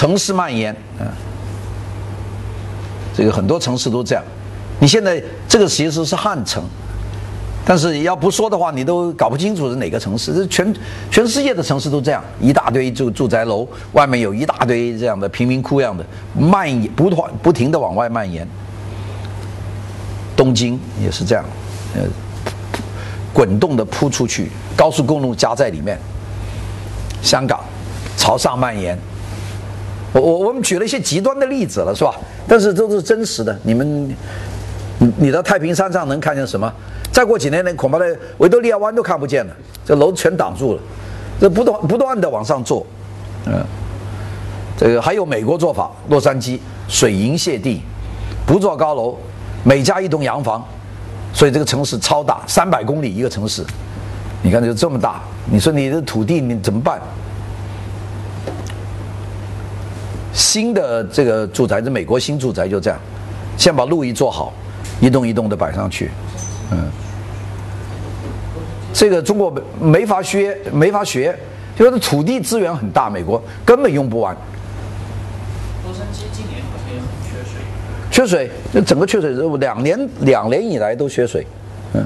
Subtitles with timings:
[0.00, 1.06] 城市蔓延，嗯，
[3.14, 4.24] 这个很多城市都这样。
[4.78, 6.64] 你现在这个其实是汉城，
[7.66, 10.32] 但是要不说的话，你都搞不清楚是哪个城市。
[10.32, 10.74] 这全
[11.10, 16.02] 全世界的城市都这样，一大堆住住宅楼，外面有一大堆这样的贫民窟样的
[16.34, 18.48] 蔓延，不断不停的往外蔓延。
[20.34, 21.44] 东京也是这样，
[21.94, 22.00] 呃，
[23.34, 25.98] 滚动的扑出去，高速公路夹在里面。
[27.20, 27.60] 香港
[28.16, 28.98] 朝上蔓延。
[30.12, 32.14] 我我我们举了一些极端的例子了，是吧？
[32.48, 33.56] 但是都是真实的。
[33.62, 34.08] 你们，
[34.98, 36.72] 你你到太平山上能看见什么？
[37.12, 39.52] 再过几年，连恐怕连维多利亚湾都看不见了，
[39.84, 40.80] 这楼全挡住了。
[41.40, 42.86] 这不断不断的往上做，
[43.46, 43.64] 嗯，
[44.76, 47.80] 这个还有美国做法，洛杉矶水银泻地，
[48.46, 49.16] 不做高楼。
[49.62, 50.64] 每家一栋洋房，
[51.32, 53.64] 所以这个城市超大，三百公里一个城市，
[54.42, 55.20] 你看就这么大，
[55.50, 57.00] 你说你的土地你怎么办？
[60.40, 62.98] 新的这个住宅，这美国新住宅就这样，
[63.58, 64.54] 先把路一做好，
[64.98, 66.10] 一栋一栋的摆上去，
[66.72, 66.90] 嗯，
[68.90, 69.60] 这个中国没
[70.00, 71.38] 没法学，没法学，
[71.76, 74.34] 就是土地资源很大，美国根本用不完。
[75.84, 77.60] 洛杉矶今年好像也很缺水。
[78.10, 81.46] 缺水，这整个缺水，两年两年以来都缺水，
[81.92, 82.02] 嗯，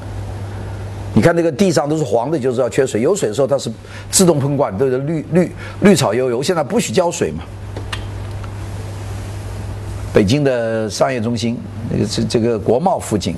[1.15, 3.01] 你看那个地上都是黄的，就知道缺水。
[3.01, 3.71] 有水的时候它是
[4.11, 6.43] 自动喷灌，都是绿绿绿草悠悠。
[6.43, 7.45] 现在不许浇水嘛。
[10.15, 11.59] 北京的商业中心，
[11.91, 13.34] 那个是这个国贸附近，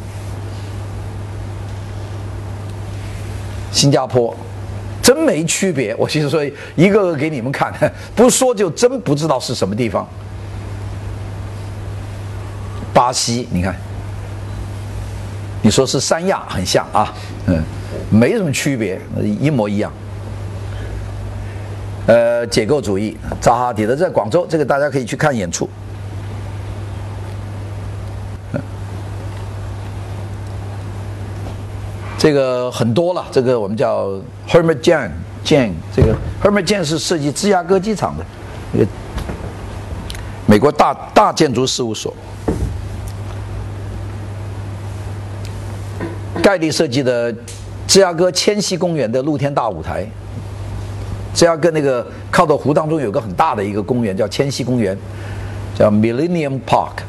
[3.73, 4.37] 新加坡，
[5.03, 5.95] 真没区别。
[5.97, 7.73] 我其实说一个个给你们看，
[8.15, 10.07] 不说就真不知道是什么地方。
[12.93, 13.75] 巴西，你看，
[15.63, 17.11] 你说是三亚，很像啊，
[17.47, 17.59] 嗯，
[18.11, 19.01] 没什么区别，
[19.41, 19.91] 一模一样。
[22.07, 25.67] 呃，解构主义，扎哈迪的在广州，这个大家可以去看演出。
[32.27, 34.09] 这个很多了，这个我们叫
[34.49, 35.09] Herman Jan
[35.45, 38.25] Jan，这个 Herman Jan 是设计芝加哥机场的，
[38.75, 38.87] 一个
[40.45, 42.13] 美国大大建筑事务所。
[46.43, 47.33] 盖利设计的
[47.87, 50.05] 芝加哥千禧公园的露天大舞台，
[51.33, 54.99] 芝加哥那个靠着湖当中有个很大的一个公园叫千禧公园，
[55.79, 57.05] 叫 Millennium Park。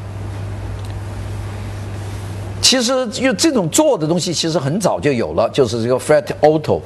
[2.68, 2.92] 其实
[3.22, 6.78] 用这种做的东西其实很早就有了，就是这个 Fred Otto，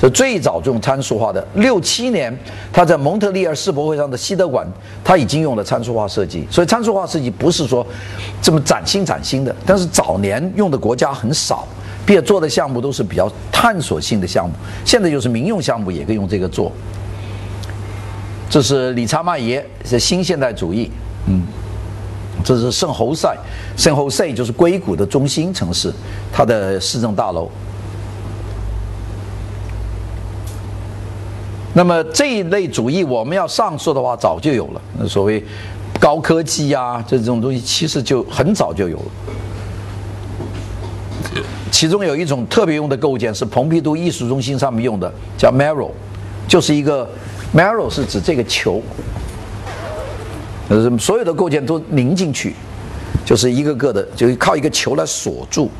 [0.00, 1.44] 就最早这种参数化的。
[1.54, 2.32] 六七年
[2.72, 4.64] 他在蒙特利尔世博会上的西德馆，
[5.02, 6.46] 他已经用了参数化设计。
[6.48, 7.84] 所以参数化设计不是说
[8.40, 11.66] 这么崭新崭新的，但是早年用的国家很少。
[12.06, 16.70] 并且做的项目都是比较探索性的项目，现在就是民用项目也可以用这个做。
[18.48, 20.90] 这是理查迈耶，是新现代主义，
[21.26, 21.42] 嗯，
[22.42, 23.36] 这是圣侯赛，
[23.76, 25.92] 圣侯赛就是硅谷的中心城市，
[26.32, 27.50] 它的市政大楼。
[31.72, 34.80] 那么这一类主义，我们要上诉的话，早就有了。
[34.98, 35.44] 那所谓
[35.98, 39.04] 高科技啊，这种东西其实就很早就有了。
[41.72, 45.90] 其中有一种特别用的构件是蓬皮杜艺术中心上面用的，叫 Marrow，
[46.46, 47.08] 就是一个
[47.52, 48.80] Marrow 是指这个球，
[50.68, 52.54] 呃，所有的构件都拧进去，
[53.24, 55.70] 就是一个个的，就靠一个球来锁住。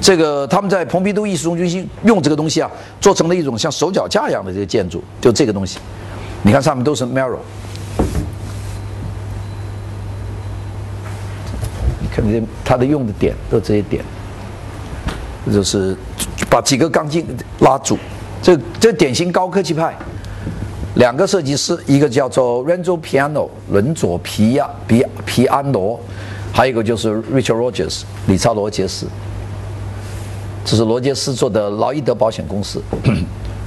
[0.00, 5.78] 这个他们在蓬皮杜艺术中心用这个东西啊，做成了一种像手脚架一样的这个建筑，就这个东西，
[6.42, 7.38] 你看上面都是 Marrow，
[12.00, 14.04] 你看这它的用的点都这些点。
[15.52, 15.96] 就是
[16.48, 17.26] 把几个钢筋
[17.58, 17.98] 拉住，
[18.40, 19.92] 这这典型高科技派。
[20.96, 25.98] 两个设计师，一个叫做 Renzo Piano 伦佐皮亚皮皮安罗，
[26.52, 29.06] 还有一个就是 Richard Rogers 理查罗杰斯。
[30.64, 32.82] 这是罗杰斯做的劳伊德保险公司，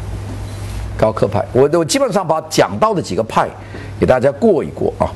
[0.98, 1.44] 高科派。
[1.52, 3.50] 我我基本上把讲到的几个派
[4.00, 5.10] 给大家过一过啊。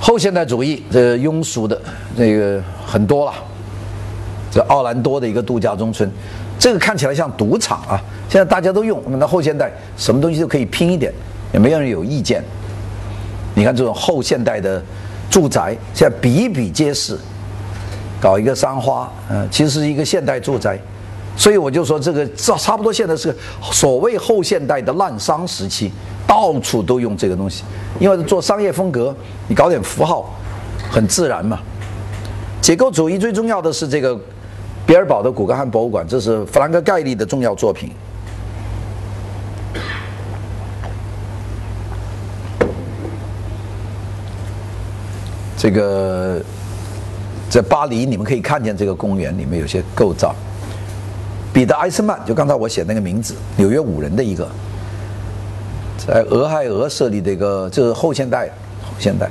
[0.00, 1.80] 后现代主义这庸俗的
[2.16, 3.34] 这个很多了。
[4.50, 6.10] 这奥兰多的一个度假中村，
[6.58, 8.02] 这个看起来像赌场啊！
[8.28, 11.12] 现在大家都用，那后现代什么东西都可以拼一点，
[11.52, 12.42] 也没有人有意见。
[13.54, 14.82] 你看这种后现代的
[15.30, 17.16] 住宅，现在比比皆是，
[18.20, 20.76] 搞一个三花，嗯，其实是一个现代住宅。
[21.36, 23.32] 所以我就说，这个差差不多现在是
[23.70, 25.92] 所谓后现代的烂商时期，
[26.26, 27.62] 到处都用这个东西，
[28.00, 29.14] 因为做商业风格，
[29.46, 30.34] 你搞点符号，
[30.90, 31.60] 很自然嘛。
[32.60, 34.18] 结构主义最重要的是这个。
[34.88, 37.90] 比尔堡的古格汉博物馆这是弗兰克盖利的重要作品。
[45.58, 46.40] 这个
[47.50, 50.34] 在巴黎你们可以看见这个公园里面有些构造。
[51.52, 54.48] 彼得艾斯曼就刚才我写那个名字纽约五人的一个
[55.98, 58.48] 在俄亥俄设立的一个这是后现代
[58.82, 59.30] 后现代。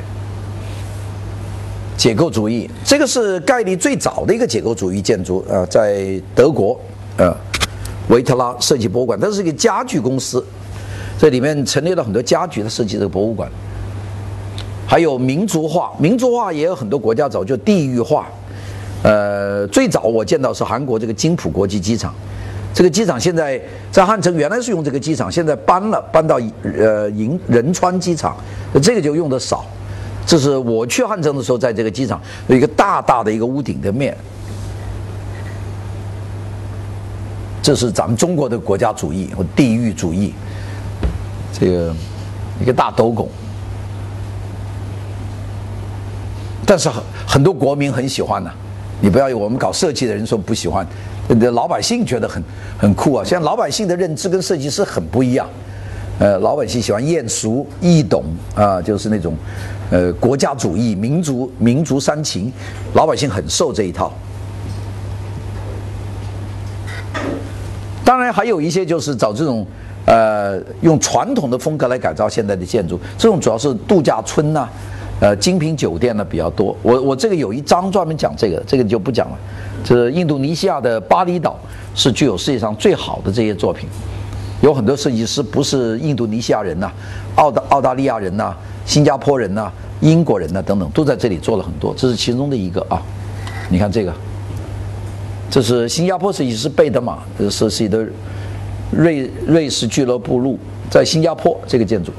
[1.98, 2.70] 解构主义。
[2.86, 6.80] 这个是盖利最早的一个解构主义建筑，呃，在德国，
[7.18, 7.36] 呃，
[8.10, 10.46] 维特拉设计博物馆，它是一个家具公司，
[11.18, 13.50] 这里面陈列了很多家具，他设计这个博物馆。
[14.88, 18.28] 还有民族画，民族画也有很多国家早就地域化。
[19.04, 22.14] 呃，最早我见到是韩国这个金浦国际机场，
[22.74, 23.62] 这个机场现在
[23.92, 28.38] 在汉城原来是用这个机场，现在搬了，搬到呃银仁川机场，
[28.82, 29.66] 这个就用的少。
[30.28, 34.16] 这是我去汉城的时候，在这个机场有一个大大的一个屋顶的面，
[37.62, 40.34] 这是咱们中国的国家主义和地域主义，
[41.58, 41.96] 这个
[42.62, 43.30] 一个大斗拱。
[46.66, 48.52] 但是很很多国民很喜欢呢，
[49.00, 50.86] 你不要我们搞设计的人说不喜欢，
[51.54, 52.44] 老百姓觉得很
[52.78, 53.24] 很酷啊。
[53.24, 55.48] 现在老百姓的认知跟设计师很不一样，
[56.20, 58.24] 呃，老百姓喜欢艳俗易懂
[58.56, 59.36] 啊，就是那种
[59.92, 62.52] 呃国家主义、民族民族煽情，
[62.94, 64.12] 老百姓很受这一套。
[68.04, 69.66] 当然还有一些就是找这种
[70.06, 74.68] 呃用传统的风格来改造现在的建筑，这种主要是度假村呐。
[75.20, 76.78] 呃，精品酒店呢比较多。
[76.84, 79.38] 我我这个有一章专门讲这个，这个就不讲了。
[79.84, 81.60] 这印度尼西亚的巴厘岛
[81.96, 83.90] 是具有世界上最好的这些作品，
[84.62, 86.92] 有很多设计师不是印度尼西亚人呐，
[87.36, 88.56] 澳大澳大利亚人呐，
[88.86, 89.72] 新加坡人呐，
[90.02, 91.94] 英国人呐等等，都在这里做了很多。
[91.96, 93.02] 这是其中的一个啊。
[93.70, 94.14] 你看这个，
[95.50, 97.20] 这是新加坡设计师贝德玛
[97.50, 98.06] 设计的
[98.92, 100.58] 瑞瑞士俱乐部路，
[100.90, 102.12] 在新加坡这个建筑。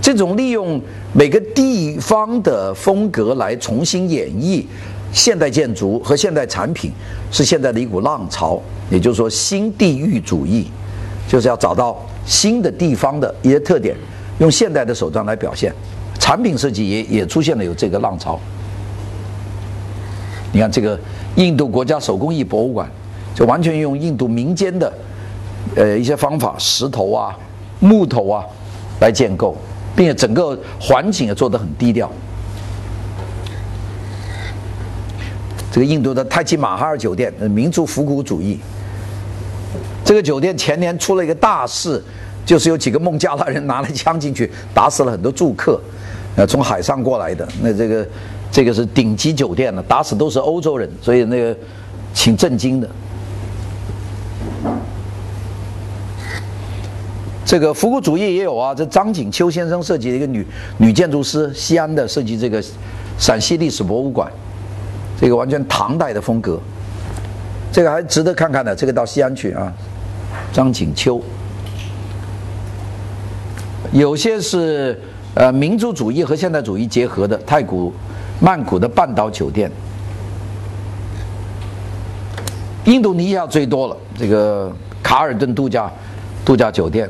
[0.00, 0.80] 这种利用
[1.14, 4.64] 每个地方的风格来重新演绎
[5.12, 6.90] 现代建筑和现代产品，
[7.30, 8.60] 是现在的一股浪潮。
[8.90, 10.70] 也就是说，新地域主义
[11.28, 13.94] 就是要找到新的地方的一些特点，
[14.38, 15.72] 用现代的手段来表现。
[16.18, 18.40] 产品设计也也出现了有这个浪潮。
[20.52, 20.98] 你看这个
[21.36, 22.90] 印度国家手工艺博物馆，
[23.34, 24.92] 就完全用印度民间的
[25.76, 27.36] 呃一些方法，石头啊、
[27.80, 28.44] 木头啊
[29.00, 29.54] 来建构。
[29.94, 32.10] 并且整个环境也做得很低调。
[35.70, 38.58] 这个印度的泰姬玛哈尔酒店，民族复古主义。
[40.04, 42.02] 这个酒店前年出了一个大事，
[42.44, 45.80] 就是有几个孟加拉人拿了枪进去，打死了很多住客，
[46.36, 47.48] 呃，从海上过来的。
[47.62, 48.06] 那这个
[48.50, 51.56] 这个是顶级酒店了，打死都是欧洲人，所以那个
[52.12, 52.88] 挺震惊的。
[57.52, 60.46] 这个复古主义也有啊，这张景秋先生设计的一个女
[60.78, 62.64] 女建筑师，西安的设计这个
[63.18, 64.26] 陕西历史博物馆，
[65.20, 66.58] 这个完全唐代的风格，
[67.70, 68.74] 这个还值得看看的。
[68.74, 69.70] 这个到西安去啊，
[70.50, 71.20] 张景秋。
[73.92, 74.98] 有些是
[75.34, 77.92] 呃民族主义和现代主义结合的，太古
[78.40, 79.70] 曼谷的半岛酒店，
[82.86, 85.92] 印度尼西亚最多了，这个卡尔顿度假
[86.46, 87.06] 度假酒店。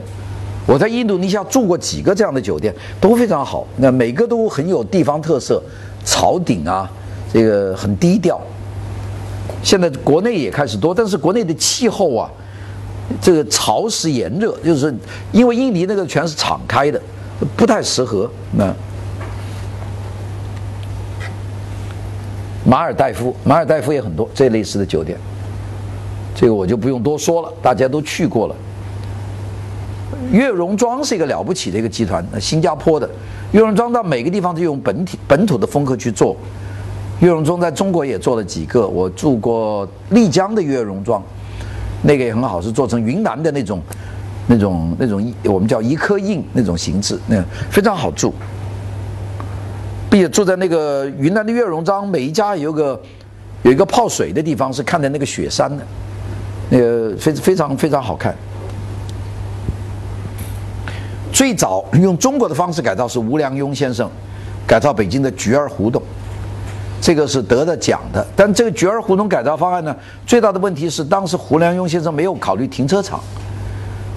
[0.67, 3.67] 我在印度尼西亚住过几个这样的酒店，都非常好。
[3.77, 5.63] 那每个都很有地方特色，
[6.05, 6.89] 草顶啊，
[7.33, 8.41] 这个很低调。
[9.63, 12.31] 现在国内也开始多，但是国内的气候啊，
[13.21, 14.95] 这个潮湿炎热，就是
[15.33, 17.01] 因为印尼那个全是敞开的，
[17.57, 18.31] 不太适合。
[18.53, 18.73] 那
[22.65, 25.19] 马尔代夫，马尔代夫也很多这类似的酒店，
[26.37, 28.55] 这个我就不用多说了，大家都去过了。
[30.31, 33.09] 月荣庄是一个了不起的一个集团，新加坡的。
[33.53, 36.37] 月荣庄到每个地方都用本体本土的风格去做。
[37.21, 41.23] 月荣庄在中国也做了几个，我住过丽江的月荣庄，
[42.03, 43.81] 那个也很好，是做成云南的那种、
[44.47, 47.41] 那种、那种我们叫一颗印那种形制，那
[47.71, 48.35] 非常好住。
[50.11, 53.01] 并且住在那个云南的月荣庄，每一家有个
[53.63, 55.87] 有一个泡水的地方，是看的那个雪山的，
[56.71, 58.35] 那个非非常非常好看。
[61.33, 64.09] 最早用中国的方式改造是吴良镛先生
[64.67, 66.01] 改造北京的菊儿胡同，
[67.01, 68.25] 这个是得的奖的。
[68.37, 69.97] 但这个菊儿胡同改造方案呢，
[70.27, 73.19] 最大的问题是当时胡良镛先生没有考虑停车场，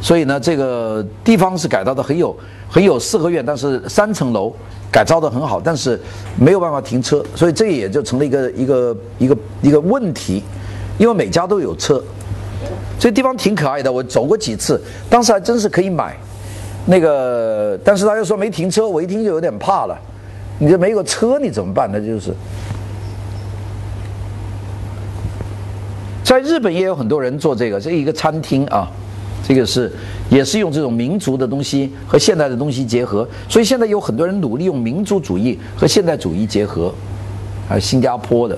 [0.02, 2.36] 所以呢，这个地方是改造的很有
[2.70, 4.54] 很有四合院，但是三层楼
[4.92, 6.00] 改造的很好，但是
[6.38, 10.44] 没有办法停车，所以这也就成了一个一个一个一个问题，
[10.98, 12.04] 因为每家都有车，
[13.00, 14.80] 这地方挺可爱的，我走过几次，
[15.10, 16.16] 当时还真是可以买。
[16.88, 19.98] 那个，但是他又说没停车，我一听就有点怕了。
[20.60, 22.00] 你这没有车你怎么办呢？
[22.00, 22.34] 就是，
[26.24, 28.90] 在日本也有很多人做这个，这一个餐厅啊，
[29.48, 29.92] 这个是
[30.30, 36.94] 也是用这种民族的东西和现代的东西结合，所以现在有很多人努力用民族主义和现代主义结合，
[37.68, 38.58] 还有新加坡的。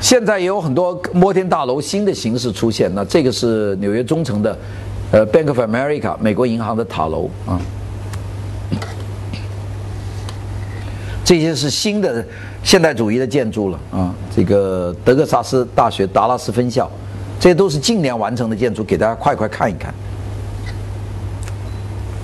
[0.00, 4.56] 现在也有很多摩天大楼新的形式出现，那这个是纽约中城的，
[5.10, 7.60] 呃，Bank of America 美国银行的塔楼啊，
[11.24, 12.24] 这些是新的
[12.62, 16.88] 现代主义的建筑了啊，这个德克萨斯大学达拉斯分校，
[17.40, 19.92] 这些都是近年完成的建筑，给大家快快看一看。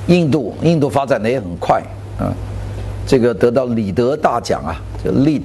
[0.06, 1.82] 印度，印度发展的也很快
[2.18, 2.32] 啊，
[3.04, 5.42] 这个得到里德大奖啊，叫 LEED。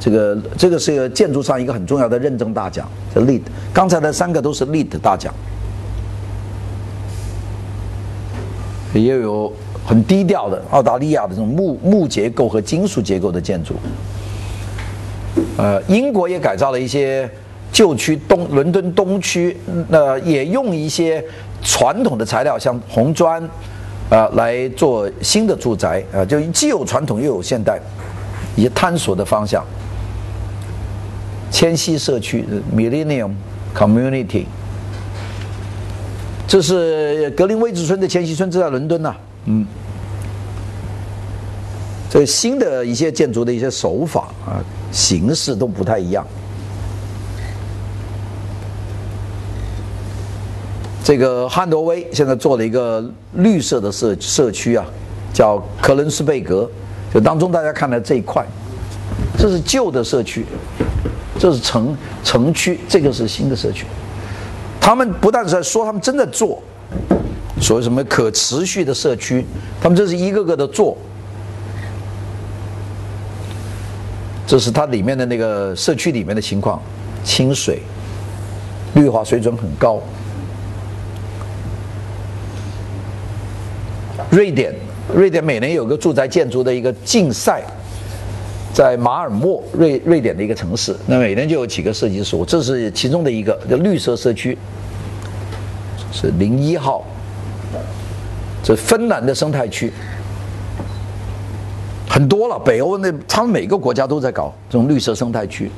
[0.00, 3.42] 这个这个是建筑上一个很重要的认证大奖，叫 LEED。
[3.72, 5.32] 刚才的三个都是 LEED 大奖，
[8.94, 9.52] 也有
[9.84, 13.74] 很低调的澳大利亚的这种木木结构和金属结构的建筑。
[15.56, 17.28] 呃，英国也改造了一些
[17.70, 19.56] 旧区东伦敦东区，
[19.88, 21.22] 那也用一些
[21.62, 23.42] 传统的材料，像红砖，
[24.10, 27.80] 啊，来做新的住宅，啊，就既有传统又有现代，
[28.58, 29.64] 以探索的方向。
[31.50, 33.30] 千禧社区 （Millennium
[33.74, 34.44] Community），
[36.46, 39.14] 这是格林威治村的千禧村，就在伦敦呐。
[39.46, 39.66] 嗯，
[42.10, 44.60] 这新的一些建筑的一些手法啊、
[44.92, 46.26] 形式都不太一样。
[51.02, 54.84] 这个汉诺威现在做了一个绿色的社社区啊，
[55.32, 56.70] 叫克伦斯贝格，
[57.12, 58.44] 就当中大家看到这一块，
[59.38, 60.44] 这是旧的社区。
[61.40, 63.86] 这是城城区，这个是新的社区。
[64.80, 66.60] 他们不但是在说，他们真的做，
[67.60, 69.46] 所谓什么可持续的社区，
[69.80, 70.98] 他们这是一个个的做。
[74.48, 76.82] 这是它里面的那个社区里面的情况，
[77.22, 77.82] 清水，
[78.94, 80.02] 绿化水准很高。
[84.30, 84.74] 瑞典，
[85.14, 87.62] 瑞典每年有个住宅建筑的一个竞赛。
[88.70, 94.56] 在马尔默，瑞瑞典的一个城市，那每年就有几个设计师，这是其中的一个，叫绿色社区，
[96.12, 97.04] 是零一号，
[98.62, 99.92] 这芬兰的生态区，
[102.08, 105.68] 很多了，北欧那他们每个国家都在搞这种绿色生态区。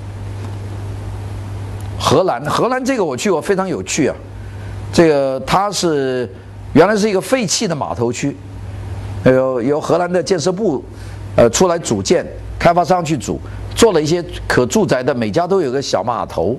[1.99, 4.17] 荷兰，荷兰这个我去过，非常有趣啊，
[4.93, 6.29] 这个它是
[6.75, 8.37] 原来是一个废弃的码头区，
[9.25, 10.85] 有由荷兰的建设部，
[11.37, 12.27] 呃，出来组建。
[12.59, 13.41] 开发商去组
[13.75, 16.55] 做了一些可住宅的，每家都有个小码头，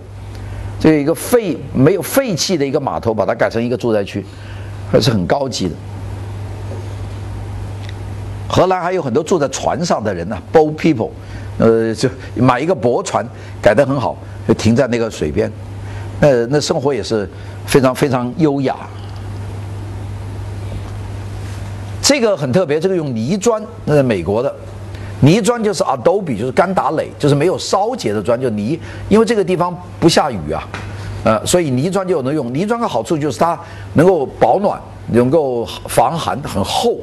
[0.80, 4.26] 这一个废没有废弃的一个码头，把它改成一个住宅区，
[4.92, 5.76] 还是很高级的。
[8.50, 11.12] 荷兰还有很多住在船上的人呢，boat people，
[11.60, 13.24] 呃，就买一个驳船，
[13.62, 15.52] 改得很好，就停在那个水边，
[16.20, 17.30] 那那生活也是
[17.68, 18.76] 非常非常优雅。
[22.12, 24.54] 这个很特别，这个用泥砖，那是美国的。
[25.22, 28.78] 泥砖就是 adobe，就是干打垒，就是没有烧结的砖，就泥。
[29.08, 30.68] 因为这个地方不下雨啊，
[31.24, 32.54] 呃，所以泥砖就能用。
[32.54, 33.58] 泥砖的好处就是它
[33.94, 34.78] 能够保暖，
[35.14, 36.98] 能够防寒，很厚。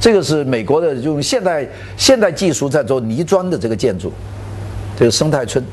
[0.00, 1.64] 这个是美国的，用现代
[1.96, 4.12] 现代技术在做泥砖的这个建筑，
[4.98, 5.64] 这个生态村。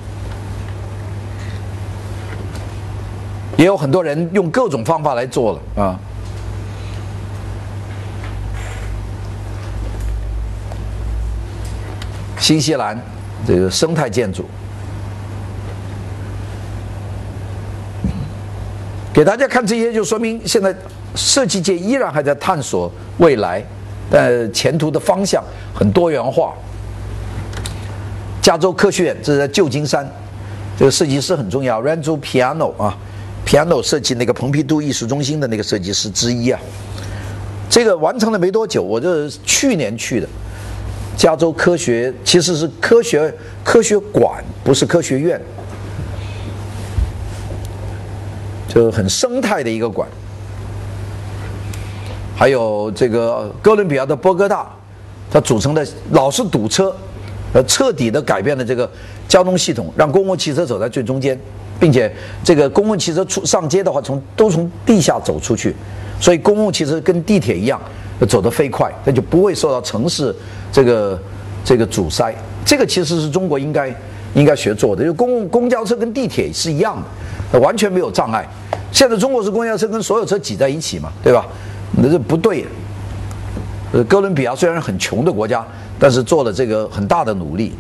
[3.57, 5.99] 也有很多人用各种方法来做了啊。
[12.47, 12.97] 新西兰
[13.45, 14.45] 这个生态建筑，
[19.13, 20.73] 给大家看这些，就说明现在
[21.13, 23.61] 设计界依然还在探索未来，
[24.09, 25.43] 但前途的方向
[25.75, 26.53] 很多元化。
[28.41, 30.09] 加州科学院这是在旧金山，
[30.79, 32.97] 这个设计师很重要 r a n z o Piano 啊
[33.45, 36.57] ，Piano 设计那个蓬皮杜艺术中心的那个设计师之一啊。
[37.69, 40.29] 这个完成了没多久，我这去年去的。
[41.17, 43.33] 加州科学其实是科学
[43.63, 45.41] 科学馆，不是科学院，
[48.67, 50.07] 就很生态的一个馆。
[52.35, 54.71] 还有这个哥伦比亚的波哥大，
[55.31, 56.95] 它组成的老是堵车，
[57.51, 58.87] 呃，彻底的改变了这个
[59.27, 61.37] 交通系统，让公共汽车走在最中间，
[61.79, 65.75] 并且这个公共汽车出上街的话，从都从地下走出去，
[66.21, 67.81] 所以公共汽车跟地铁一样。
[68.25, 70.35] 走得飞快，那就不会受到城市
[70.71, 71.19] 这个
[71.63, 72.33] 这个阻塞。
[72.65, 73.93] 这个其实是中国应该
[74.33, 77.01] 应该学做的，就公公交车跟地铁是一样
[77.51, 78.47] 的，完全没有障碍。
[78.91, 81.45] 现在中国是公交车跟所有车挤在一起嘛，对吧？
[81.97, 82.65] 那这不对。
[84.09, 85.65] 哥伦比亚虽然很穷的国家，
[85.97, 87.73] 但是做了这个很大的努力。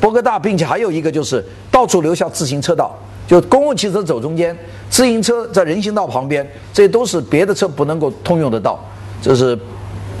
[0.00, 4.56] 波哥大，并且还有一个就是到处留下自行车道，就公共汽车走中间，
[4.90, 8.78] 自行车在人行道旁边，这都是别的车不能够通用的道。
[9.22, 9.58] 这是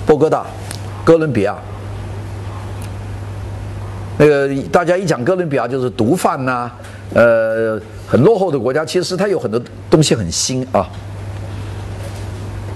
[0.06, 0.46] 波哥大，
[1.04, 1.56] 哥伦比亚。
[4.18, 6.70] 那个大家一讲哥伦比亚就是毒贩呐，
[7.12, 10.88] 呃，很落后的国家，其实它有很多东西很新啊。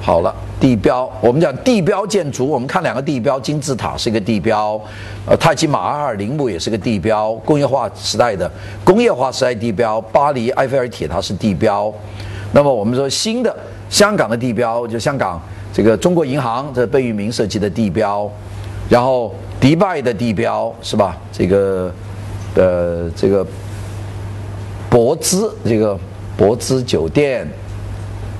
[0.02, 4.80] 好了，地标，我们讲地标建筑，我们看两个地标，金字塔是一个地标，
[5.26, 8.50] 呃，泰姬玛哈尔陵墓也是个地标，工业化时代的
[8.84, 11.92] 工业化时代地标，巴黎埃菲尔铁塔是地标。
[12.52, 13.54] 那么我们说新的
[13.88, 15.40] 香港的地标，就香港
[15.72, 18.30] 这个中国银行这贝聿铭设计的地标，
[18.88, 19.34] 然后。
[19.58, 21.16] 迪拜的地标是吧？
[21.32, 21.90] 这个，
[22.54, 23.44] 呃，这个
[24.90, 25.98] 博兹，这个
[26.36, 27.48] 博兹酒店。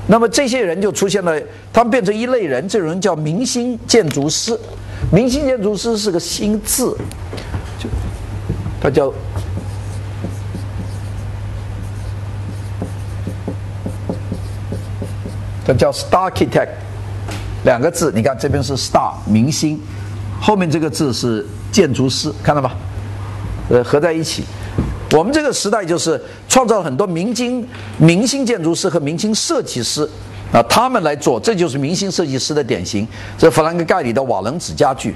[0.09, 1.41] 那么这些人就出现了，
[1.73, 4.59] 他们变成一类人，这种人叫明星建筑师。
[5.11, 6.97] 明星建筑师是个新字，
[7.79, 7.89] 就
[8.81, 9.13] 他叫，
[15.67, 16.69] 他叫 star architect，
[17.65, 19.81] 两个字，你看这边是 star 明星。
[20.41, 22.77] 后面这个字是建筑师，看到吧？
[23.69, 24.45] 呃，合在一起。
[25.17, 30.07] 我们这个时代就是创造了很多明星、明星建筑师和明星设计师
[30.53, 33.09] 啊，他们来做，这就是明星设计师的典型。
[33.39, 35.15] 这弗兰克盖里的瓦楞纸家具，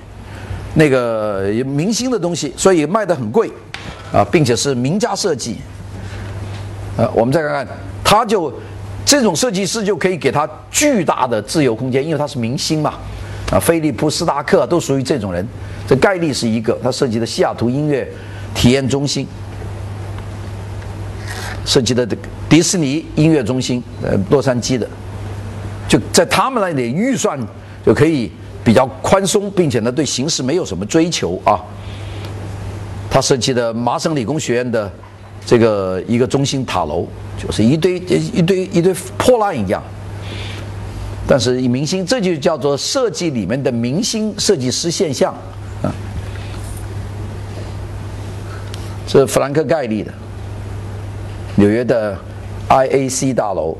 [0.73, 3.51] 那个明星的东西，所以卖的很贵
[4.11, 5.59] 啊，并且是名家设计。
[6.97, 7.69] 呃，我们再看看，
[8.03, 8.51] 他就
[9.05, 12.95] 这种设计师就可以给他巨大的自由空间，因为他是明星嘛。
[13.53, 15.47] 啊，菲利普斯达克都属于这种人。
[15.87, 18.11] 这盖利是一个，他设计的西雅图音乐
[18.55, 19.27] 体验中心，
[21.65, 22.07] 设计的
[22.49, 24.89] 迪士尼音乐中心，呃，洛杉矶的，
[25.89, 27.39] 就在他们那里预算
[27.85, 28.31] 就可以
[28.65, 31.61] 比较宽松，并且呢对形式没有什么追求啊。
[33.11, 34.91] 他设计的麻省理工学院的
[35.45, 39.83] 这个一个中心塔楼，就是一堆一堆一堆破烂一样。
[41.27, 45.33] 但是明星，这就叫做设计里面的明星设计师现象
[45.83, 45.93] 啊。
[49.07, 50.13] 是弗兰克盖利的
[51.61, 52.17] 纽约的
[52.71, 53.77] IAC 大楼，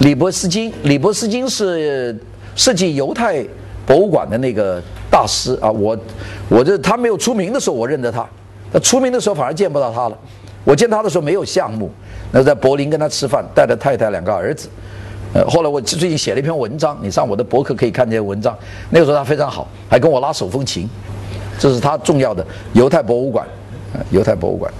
[0.00, 2.18] 李伯斯金，李伯斯金是
[2.56, 3.46] 设计犹太
[3.86, 5.70] 博物馆的那个大师啊。
[5.70, 5.96] 我，
[6.48, 8.24] 我这他没有出名的时候，我认得他；
[8.72, 10.18] 他出名的时候，反而见不到他了。
[10.64, 11.88] 我见他的时候没有项目。
[12.32, 14.68] 那在柏林跟他吃饭，带着太太两个儿子，
[15.34, 18.58] 呃，后来我最近写了一篇文章，你上我的博客可以看见文章。
[18.90, 20.88] 那个时候他非常好，还跟我拉手风琴，
[21.62, 23.46] 这是他重要的犹太博物馆，
[24.10, 24.74] 犹太博物馆。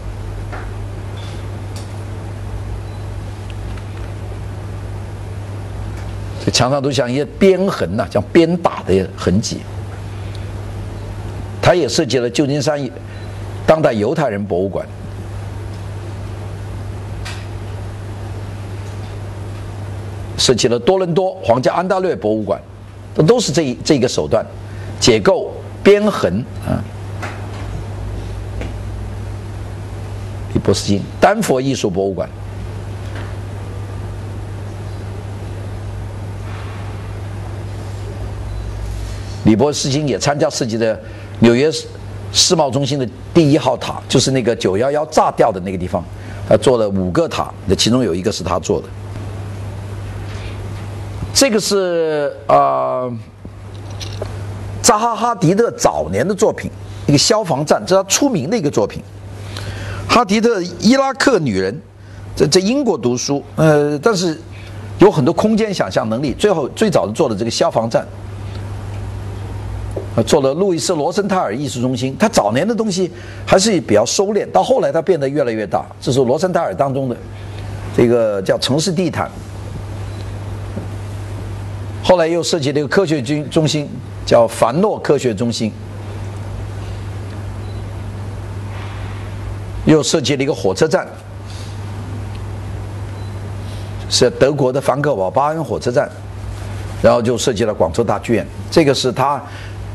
[6.45, 9.61] 这墙上都像一些鞭痕呐，像鞭打的痕迹。
[11.62, 12.90] 他也设计了旧金山
[13.64, 14.85] 当代犹太人博物馆。
[20.37, 22.61] 设计了多伦多皇家安大略博物馆，
[23.14, 24.45] 这都是这一这个手段，
[24.99, 26.83] 解构边痕啊。
[30.55, 32.29] 李波斯金丹佛艺术博物馆，
[39.45, 41.01] 李波斯金也参加设计的
[41.40, 41.71] 纽约
[42.33, 46.05] 世贸中心的第一号塔，就是那个九幺幺炸掉的那个地方，
[46.49, 48.88] 他做了五个塔，那其中有一个是他做的。
[51.35, 53.11] 这个是啊，
[54.83, 56.71] 扎哈·哈迪的早年的作品，
[57.07, 59.01] 一个消防站，这是他出名的一个作品。
[60.09, 61.81] 哈迪的伊拉克女人，
[62.35, 64.38] 在在英国读书，呃，但是
[64.99, 66.35] 有很多空间想象能力。
[66.35, 68.07] 最后最早的做的这个消防站，
[70.27, 72.14] 做了路易斯·罗森泰尔艺术中心。
[72.18, 73.11] 他早年的东西
[73.47, 75.87] 还是比较收敛，到后来他变得越来越大。
[76.01, 77.16] 这是罗森泰尔当中的
[77.97, 79.31] 这个叫城市地毯。
[82.05, 83.88] 后来又设计了一个科学军中心，
[84.25, 85.73] 叫凡诺科学中心。
[89.85, 91.07] 又设计了一个火车站，
[94.09, 96.11] 是德国的凡克堡巴恩火车站。
[97.03, 99.43] 然后就设计了广州大剧院，这个是他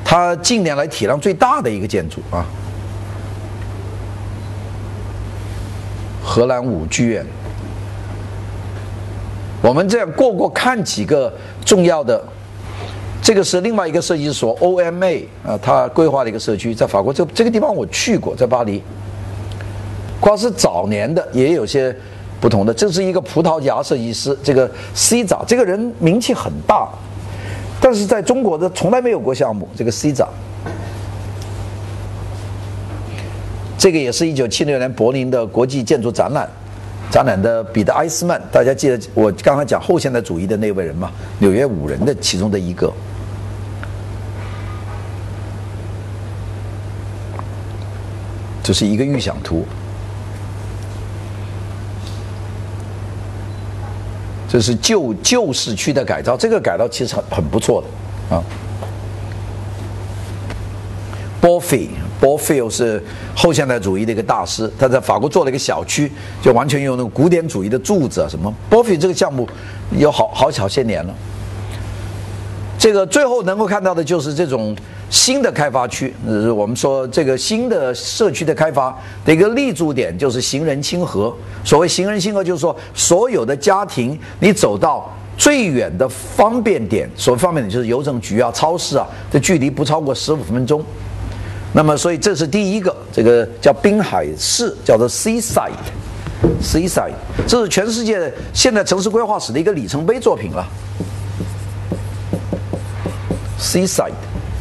[0.03, 2.45] 他近年来体量最大的一个建筑啊。
[6.21, 7.25] 荷兰舞剧院。
[9.61, 12.21] 我们这样过过看几个重要的，
[13.27, 18.81] 这个是另外一个设计所 OMA 啊，他规划的一个社区，在法国这这个地方我去过，在巴黎。
[20.17, 21.93] 光是早年的，也有些
[22.39, 22.73] 不同的。
[22.73, 26.87] 这是一个葡萄牙设计师，这个 C 长这个人名气很大，
[27.81, 29.67] 但是在中国的从来没有过项目。
[29.75, 30.29] 这个 C 长，
[33.77, 36.47] 这个也是一九七六年柏林的国际建筑展览，
[37.11, 41.11] 展览的彼得埃斯曼，大家记得我刚才讲后现代主义的那位人吗？
[41.39, 42.89] 纽约五人的其中的一个。
[48.67, 49.65] 这是一个预想图，
[54.49, 58.43] 这是旧旧市区的改造，这个改造其实很很不错的啊。
[61.39, 63.01] 波菲波菲是
[63.33, 68.53] 后现代主义的一个大师，他在法国做了一个小区，就完全用那种古典主义的柱子啊什么。
[68.69, 69.47] 波菲这个项目
[69.91, 71.15] 有好好好些年了，
[72.77, 74.75] 这个最后能够看到的就是这种。
[75.09, 78.93] 新的开发区，呃，我们说这个新的社区的开发
[79.25, 81.33] 的一个立足点就是行人亲和。
[81.63, 90.83] 所谓行人亲和，就是说所有的家庭，你走到最远的方便点，所谓方便点就是邮政局啊、超市啊，这距离不超过十五分钟。
[91.73, 97.13] 那么，所以这是第一个，这个叫滨海市，叫做 Seaside，Seaside，
[97.47, 100.67] 这是全世界现代城市规划史的一个里程碑作品了。
[103.59, 104.11] Seaside。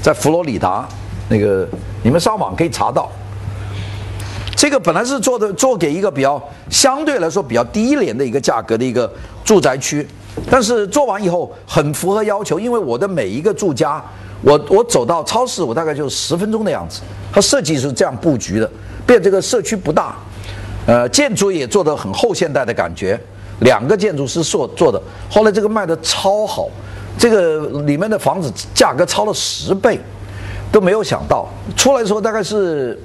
[0.07, 0.89] 在佛罗里达，
[1.29, 1.69] 那个
[2.05, 3.11] 你们上网可以查到。
[4.55, 6.41] 这个本来是做的做给一个比较
[6.71, 9.13] 相对来说比较低廉的一个价格的一个
[9.45, 10.07] 住宅区，
[10.49, 14.01] 但是做完以后很符合要求，因为我的每一个住家，
[14.43, 17.01] 我我走到超市，我大概就十分钟的样子。
[17.33, 18.71] 它设计是这样布局的，
[19.05, 20.15] 变这个社区不大，
[20.87, 23.21] 呃，建筑也做的很后现代的感觉。
[23.59, 26.69] 两个建筑师做做的，后来这个卖的超好。
[27.19, 29.99] 这个里面的房子价格超了十倍，
[30.71, 31.49] 都没有想到。
[31.75, 32.99] 出来的时候大概是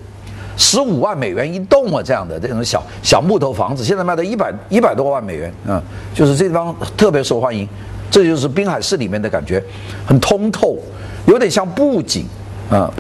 [0.58, 5.82] 十五万美元一栋啊，这样的这种小小木头房子，现在卖到一百一百多万美元啊，
[6.14, 7.68] 就是这地方特别受欢迎，
[8.12, 9.64] 这就是滨海市里面的感觉，
[10.06, 10.78] 很通透，
[11.26, 12.26] 有点像布景
[12.70, 12.92] 啊，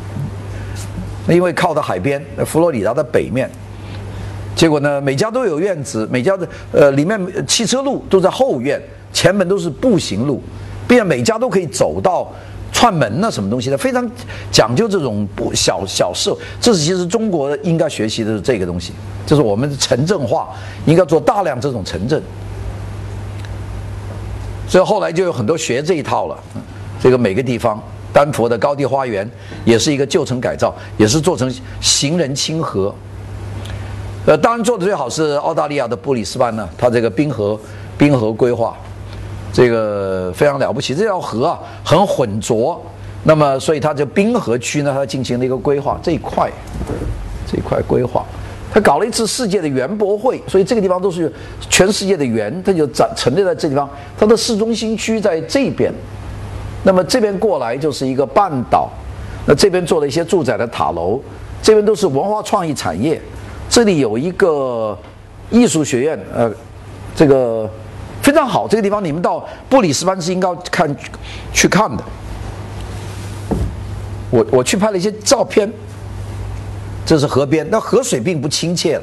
[1.28, 3.52] 因为靠的海边，佛罗里达的北面，
[4.56, 10.42] 结果呢每家都有院子，每家的呃里面汽车路都在后院，前门都是步行路。
[10.92, 12.30] 并且每家都可以走到
[12.74, 14.06] 串门呐，什么东西的，非常
[14.52, 16.30] 讲究这种不小小事。
[16.60, 18.92] 这是其实中国应该学习的是这个东西，
[19.26, 20.50] 就是我们的城镇化
[20.86, 22.22] 应该做大量这种城镇。
[24.68, 26.38] 所以后来就有很多学这一套了。
[27.02, 29.26] 这个每个地方，丹佛的高地花园
[29.64, 31.50] 也是一个旧城改造，也是做成
[31.80, 32.94] 行人亲和。
[34.26, 37.58] 呃，当然做的最好是澳大利亚的布里斯班呢，它这个滨河
[37.98, 38.76] 滨河规划。
[39.54, 42.82] 这个非常了不起，这条河啊很浑浊，
[43.24, 46.50] 那么所以它就滨河区呢，它进行了一个规划这一块，
[47.46, 48.26] 这一块规划，
[48.74, 51.30] 它搞了一次世界的园博会，所以这个地方都是
[51.70, 53.90] 全世界的园，它就展陈列在这地方。
[54.18, 55.94] 它的市中心区在这边，
[56.84, 58.90] 那么这边过来就是一个半岛，
[59.46, 61.20] 那这边做了一些住宅的塔楼，
[61.62, 63.22] 这边都是文化创意产业，
[63.70, 64.98] 这里有一个
[65.50, 66.50] 艺术学院，呃，
[67.14, 67.70] 这个。
[68.22, 70.96] 非常好，这个地方你们到布里斯班是应该看
[71.52, 72.04] 去看的。
[74.30, 75.70] 我我去拍了一些照片，
[77.06, 79.02] 这是河边，那河水并不亲切，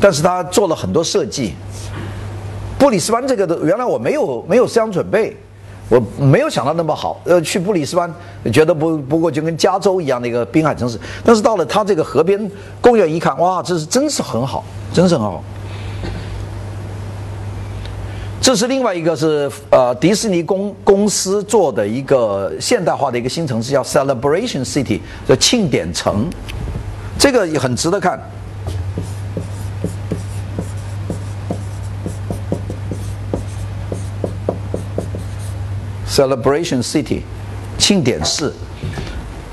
[0.00, 1.54] 但是他做了很多设计。
[2.78, 5.36] 布里斯班这个的，原来我没有没有思想准备，
[5.88, 7.20] 我没有想到那么好。
[7.24, 8.12] 呃，去布里斯班
[8.52, 15.44] 觉得不不过就跟加州一样的一个滨海城市，但是到了他这个河边公园一看，哇，这是真是很好，真是很好。
[18.42, 26.28] 这是另外一个是呃迪士尼公公司做的一个现代化的一个新城市，叫 Celebration City，叫庆典城，
[27.16, 28.20] 这个也很值得看。
[36.10, 37.20] Celebration City，
[37.78, 38.52] 庆典市，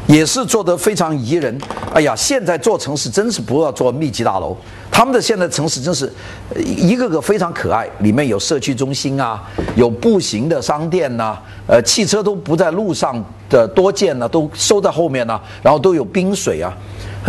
[0.08, 1.56] 也是做得非常宜人。
[1.94, 4.58] 哎呀，现在做城市真是不要做密集大楼。
[4.92, 6.12] 他们的现在城市真是
[6.58, 9.42] 一个个非常可爱，里面有社区中心啊，
[9.76, 16.76] 有步行的商店呐，呃，汽车都不在路上的多见呢，都收在后面呢，然后都有冰水啊，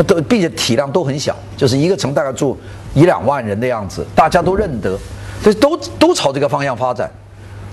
[0.06, 2.58] 都并且体量都很小，就是一个城大概住
[2.94, 4.98] 一两万人的样子，大家都认得，
[5.42, 7.08] 所以都都朝这个方向发展。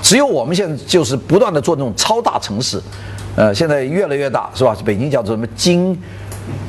[0.02, 2.80] 只有我们现在就是不断的做那种超大城市，
[3.36, 4.78] 呃，现在越来越大，是吧？
[4.86, 5.98] 北京叫做什么京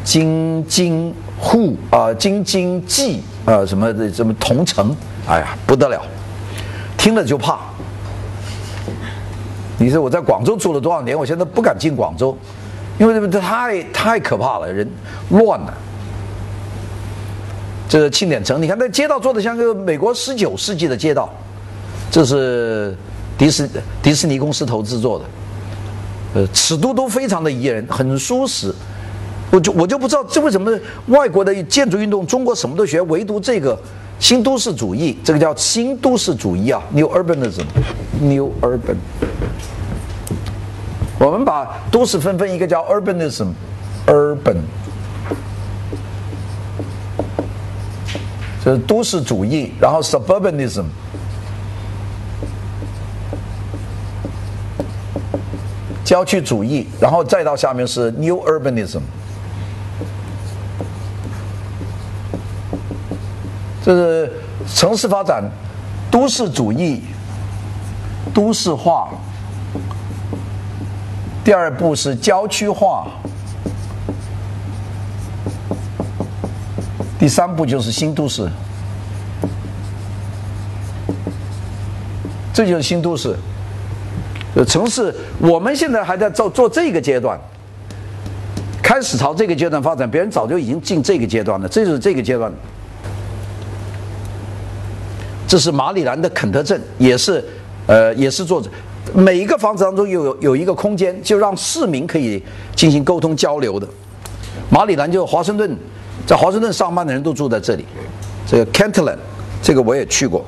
[0.02, 1.14] 京京。
[1.40, 4.94] 沪啊，京津冀啊，什么的，什么同城，
[5.26, 6.02] 哎呀，不得了，
[6.96, 7.58] 听了就怕。
[9.78, 12.36] 你说我在广州住了多少年，我现在不敢进广州，
[12.98, 14.88] 因为这太太可怕了，人
[15.30, 15.72] 乱了。
[17.88, 21.32] 这个庆典城，你看那街道做的像个美国十九世纪的街道，
[22.10, 22.94] 这是
[23.38, 23.70] 迪士
[24.02, 25.24] 迪士尼公司投资做的，
[26.34, 28.74] 呃，尺度都非常的宜人，很舒适。
[29.50, 30.70] 我就我就不知道这为什么
[31.06, 33.78] 外国的建筑运动，中国什么都学，唯独这个
[34.18, 38.96] 新都市主义，这个叫新都市主义啊，New Urbanism，New Urban。
[41.18, 44.56] 我们把都市分分一个叫 Urbanism，Urban，
[48.62, 50.84] 这是都市主义，然后 Suburbanism。
[56.04, 59.00] 郊区主义，然后再到下面是 New Urbanism。
[63.88, 64.30] 就是
[64.74, 65.42] 城市发展、
[66.10, 67.00] 都市主义、
[68.34, 69.08] 都市化。
[71.42, 73.06] 第二步是郊区化，
[77.18, 78.46] 第三步就是新都市。
[82.52, 83.34] 这就是新都市。
[84.54, 87.40] 呃，城市我们现在还在做做这个阶段，
[88.82, 91.66] 开始朝这个阶段发展，别人早就已经进这个阶段了。
[91.66, 92.52] 这就是这个阶段。
[95.48, 97.42] 这是马里兰的肯特镇，也是，
[97.86, 98.62] 呃，也是做
[99.14, 102.40] 每一个房子当中有有有一个空间，就让市民可以
[102.76, 103.88] 进行沟通交流的。
[104.68, 105.74] 马里兰就华盛顿，
[106.26, 107.86] 在华盛顿上班的人都住在这里。
[108.46, 109.16] 这个 Kentland，
[109.62, 110.44] 这个我也去过。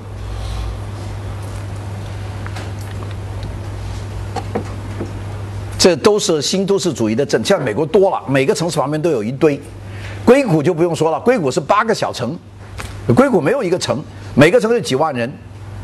[5.79, 9.59] 这都是新都市主义的镇，现在美国多了，每个城市旁边都有一堆。
[10.27, 12.39] 硅谷就不用说了，硅谷是八个小城，
[13.13, 14.03] 硅谷没有一个城。
[14.33, 15.29] 每个城市几万人，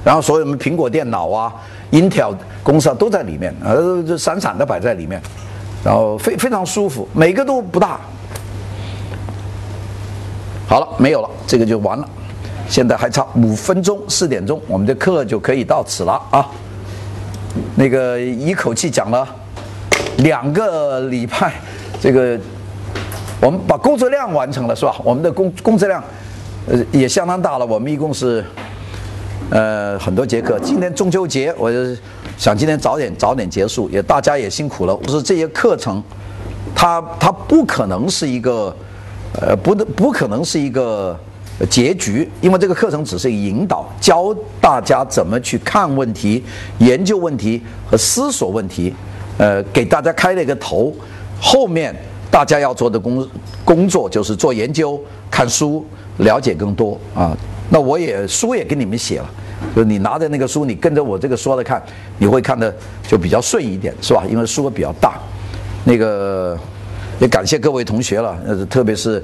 [0.04, 1.52] 然后所有我们苹果电脑啊、
[1.90, 5.20] Intel 公司啊都在里面，呃，这闪闪的摆在里面，
[5.84, 7.98] 然后非非常舒服，每个都不大。
[10.68, 12.08] 好了，没有了，这个就完了。
[12.68, 16.48] 现在还差五分钟，四点钟，我们的课就可以到此了啊。
[17.74, 19.26] 那个一口气讲了
[20.18, 21.54] 两个礼拜，
[22.00, 22.38] 这个
[23.40, 24.94] 我们把工作量完成了是吧？
[25.02, 26.00] 我们的工工作量。
[26.68, 27.66] 呃，也相当大了。
[27.66, 28.44] 我们一共是，
[29.50, 30.58] 呃，很多节课。
[30.58, 31.96] 今天中秋节，我就
[32.36, 34.98] 想今天早点早点结束，也大家也辛苦了。
[35.04, 36.02] 就是这些课程，
[36.74, 38.74] 它它不可能是一个，
[39.40, 41.16] 呃，不能不可能是一个
[41.70, 46.44] 结局，因为这个课程只是引导，教大家怎么去看问题、
[46.78, 48.92] 研究问题和思索问题，
[49.38, 50.92] 呃，给大家开了一个头。
[51.40, 51.94] 后面
[52.36, 53.26] 大家要做的工
[53.64, 55.82] 工作就是做研究、看书。
[56.18, 57.36] 了解更多啊，
[57.68, 59.30] 那我也书也给你们写了，
[59.74, 61.82] 就你拿着那个书，你跟着我这个说的看，
[62.16, 62.74] 你会看的
[63.06, 64.24] 就比较顺一点，是吧？
[64.30, 65.20] 因为书比较大，
[65.84, 66.58] 那个
[67.20, 68.34] 也感谢各位同学了，
[68.70, 69.22] 特别是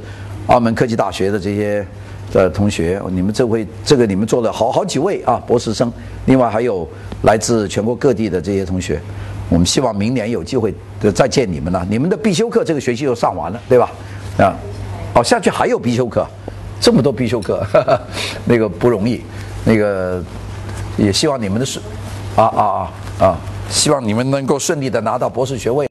[0.48, 1.86] 澳门科技大学的这些
[2.30, 5.90] 的同学，你们这回这个你们做了好好几位啊，博士生，
[6.26, 6.86] 另外还有
[7.22, 9.00] 来自全国各地的这些同学，
[9.52, 10.74] 我们希望明年有机会
[11.14, 11.86] 再见你们了。
[11.90, 13.90] 你们的必修课这个学期就上完了，对吧？
[14.38, 14.56] 啊，
[15.14, 16.26] 哦，下去还有必修课。
[16.80, 17.64] 这么多必修课，
[18.46, 19.20] 那个不容易，
[19.62, 20.24] 那个
[20.96, 21.84] 也希望你们的顺，
[22.34, 23.38] 啊啊啊啊，
[23.68, 25.80] 希望你们能够顺利的拿到博士学位。